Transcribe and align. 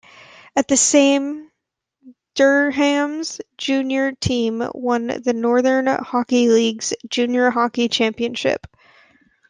At 0.55 0.67
the 0.67 0.77
same, 0.77 1.51
Durham's 2.33 3.39
junior 3.55 4.13
team 4.13 4.67
won 4.73 5.05
the 5.23 5.33
Northern 5.35 5.85
Hockey 5.85 6.49
League's 6.49 6.91
junior 7.07 7.51
hockey 7.51 7.87
championship. 7.87 8.65